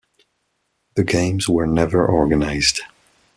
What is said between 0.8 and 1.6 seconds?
The games